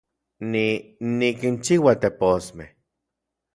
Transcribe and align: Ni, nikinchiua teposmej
Ni, 0.53 0.63
nikinchiua 1.19 1.95
teposmej 2.05 2.69